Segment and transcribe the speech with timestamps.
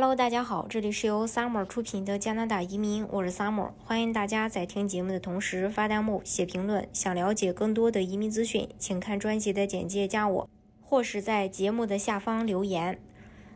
[0.00, 6.88] Hello，大家好，这里是由 Summer 出品的加拿大移民，我是 Summer，欢迎大家在听节目的同时发弹幕、写评论。
[6.92, 10.48] 想了解更多的移民资讯，请看专辑的简介加我，
[10.80, 13.00] 或是在节目的下方留言。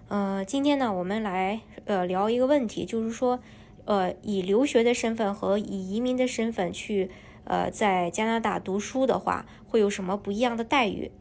[0.09, 3.38] 呃，今天呢，我们来呃聊一个问题，就是说，
[3.85, 7.09] 呃，以留学的身份和以移民的身份去
[7.45, 11.13] 呃在加拿大读书的话，会有什么不一样的待遇？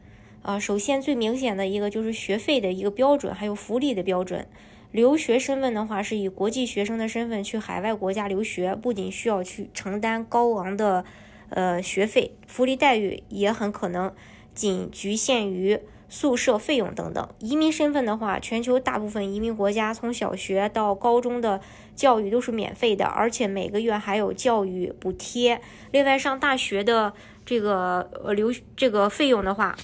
[0.42, 4.48] 呃，首先最明显的一个就是学费的一个标准，还有福利的标准。
[4.92, 11.04] 留学身份的话，是以国际学生的身份去海外国家留学，不仅需要去承担高昂的
[11.48, 14.14] 呃学费，福利待遇也很可能
[14.54, 17.26] 仅局限于宿舍费用等等。
[17.38, 21.60] 移民身份的话，全球大部分移民国家从小学到高中的
[21.96, 25.60] 教育都是免费的，而且每个月还有教育补贴。
[25.90, 27.14] 另外，上大学的
[27.46, 29.74] 这个呃留这个费用的话。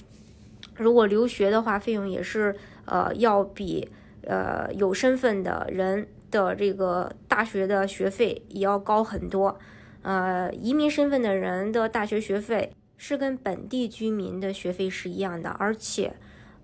[0.75, 3.89] 如果留学的话，费用也是呃要比
[4.23, 9.57] 呃有身份的人的这个大学的学费也要高很多。
[10.01, 16.13] 呃，移民身份的人的大学学费是跟本地居民的学费是一样的，而且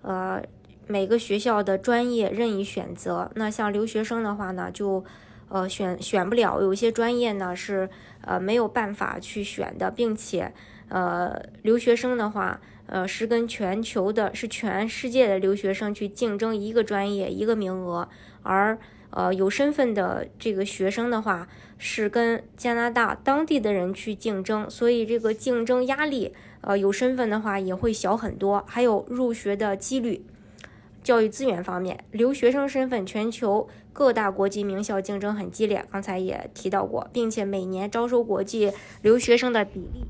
[0.02, 0.42] 呃
[0.86, 3.30] 每个学校的专业任意选择。
[3.34, 5.04] 那像留学生的话呢，就
[5.48, 7.90] 呃选选不了，有些专业呢是
[8.22, 10.52] 呃没有办法去选的，并且
[10.88, 12.60] 呃留学生的话。
[12.86, 18.08] 呃，是跟全球的，是全世界的留学生去竞争一个专业一个名额，
[18.42, 18.78] 而
[19.10, 21.48] 呃有身份的这个学生的话，
[21.78, 30.24] 是跟加拿大当地的人去竞争，所以这个竞争压力，呃有身份的话也会小很多，还有入学的几率。
[31.02, 40.04] 教育资源方面，留学生身份，全球各大国际名校竞争很激烈，刚才也提到过，并且每年招收国际留学生的比例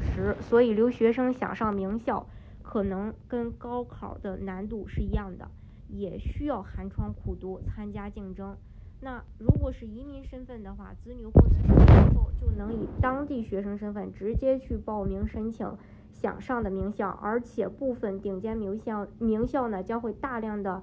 [0.00, 2.26] 十，所以留学生想上名校，
[2.62, 5.48] 可能跟高考的难度是一样的，
[5.88, 8.56] 也需要寒窗苦读参加竞争。
[9.00, 15.70] 那如果是移民身份的话，子女获得身份后，就能以当地学生身份直接去报名申请。
[16.10, 20.82] 想上的名校，而且部分顶尖名校名校呢将会大量的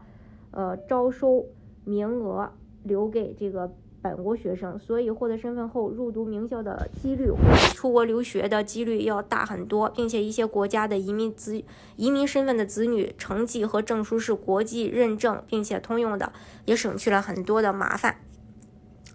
[0.51, 1.47] 呃招收
[1.83, 2.53] 名额
[2.83, 7.31] 留给这个本国学生，所以获得身份后入读名校的几率，
[7.73, 11.63] 出国留学的几率要大很多，并且一些国家的移民子
[11.95, 16.31] 移民身份的子女成绩和证书是国际认证并且通用的，
[16.65, 18.17] 也省去了很多的麻烦。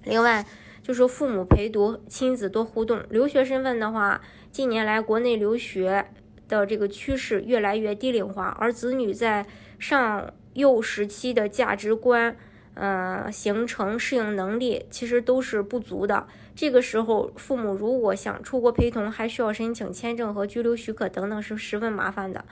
[0.02, 0.44] 另外。
[0.82, 3.02] 就是父母陪读，亲子多互动。
[3.10, 6.06] 留学身份的话，近年来国内留学
[6.48, 9.46] 的这个趋势越来越低龄化，而子女在
[9.78, 12.34] 上幼时期的价值观、
[12.80, 16.26] 呃形成、适应能力其实都是不足的。
[16.56, 22.46] 这个时候，父母如果想出国陪同，还需要申请签证和居留许可等等，是十分麻烦的。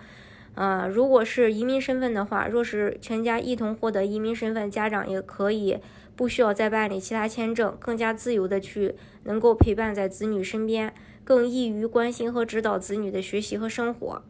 [0.54, 5.78] 呃，如果是移民身份的话，若是全家一同获得移民身份，家长也可以
[6.14, 10.92] 不需要再办理其他签证，更加自由的去能够陪伴在子女身边，
[11.24, 14.22] 更易于关心和指导子女的学习和生活。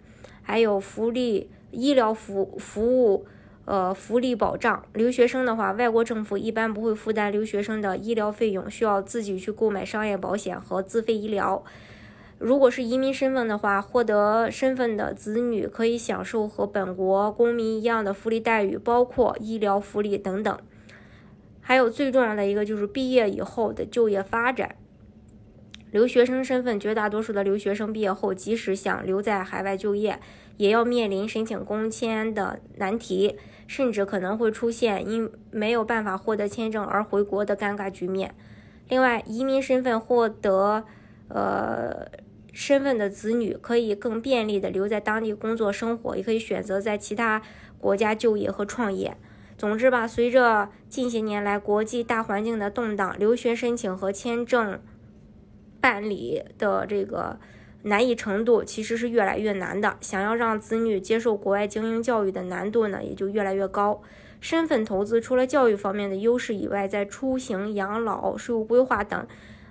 [0.43, 3.27] 还有福利、医疗服服务，
[3.69, 4.83] 呃，福利保障。
[4.95, 11.63] 留学生的话，外国政府一般不会负担留学生的医疗费用，需要自己去购买商业保险和自费医疗。
[12.39, 20.59] 如果是移民身份的话，获得身份的子女可以享受和本国公民一样的福利待遇，包括医疗福利等等。
[21.61, 24.77] 还有最重要的一个就是毕业以后的就业发展。
[25.91, 30.21] 留学生身份，绝大多数的留学生毕业后，即使想留在海外就业，
[30.57, 38.35] 也要面临申请工签的难题，甚至可能会出现因没有办法获得签证而回国的尴尬局面。
[38.89, 40.85] 另外，移民身份获得，
[41.29, 42.09] 呃。
[42.51, 47.41] 身份的子女可以更便利的留在当地工作生活，也可以选择在其他
[47.79, 49.17] 国家就业和创业。
[49.57, 54.81] 总之吧，随着近些年来国际大环境的动荡，留学申请和签证
[55.89, 57.39] 办理的这个
[57.85, 59.97] 难易程度其实是越来越难的。
[60.03, 64.03] 想要让子女接受国外精英教育的难度呢，也就越来越高。
[64.39, 69.27] 身份投资除了教育方面的优势以外，在出行、养老、税务规划等。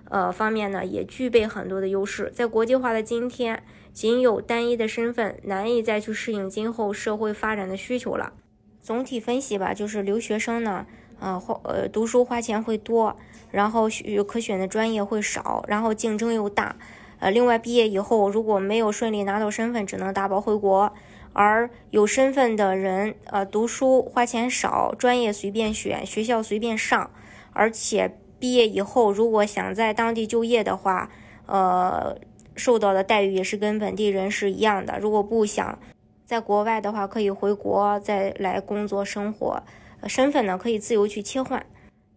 [0.09, 2.31] 呃，方面呢也具备很多的优势。
[2.33, 3.62] 在国际化的今天，
[3.94, 8.33] 仅有单一的身份难以再去适应今后社会发展的需求了。
[8.81, 10.88] 总体分析吧，就是留学生呢，
[11.19, 13.15] 呃花呃读书花钱会多，
[13.51, 16.75] 然后选可选的专业会少，然后竞争又大。
[17.19, 20.93] 呃，另外毕业以后如果没有顺利拿到身份，只能打包回国。
[21.33, 27.09] 而有身份的人，呃，读书花钱少，专业随便选，学校随便上，
[27.53, 28.17] 而且。
[28.39, 31.09] 毕业以后，如果想在当地就业的话，
[31.47, 32.15] 呃，
[32.55, 34.99] 受到的待遇也是跟本地人是一样的。
[34.99, 35.79] 如果不想
[36.23, 39.63] 在国外的话，可以回国再来工作生活。
[40.05, 41.65] 身份呢可以自由去切换。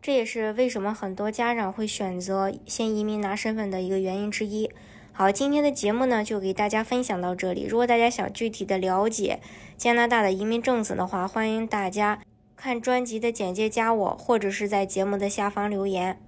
[0.03, 4.71] 这也是为什么很多家长会选择先移民拿身份的一个原因之一。
[5.13, 7.67] 好，今天的节目呢就给大家分享到这里。
[7.67, 9.41] 如果大家想具体的了解
[9.77, 12.23] 加拿大的移民政策的话，欢迎大家
[12.57, 16.19] 看专辑的简介加我，或者是在节目的下方留言。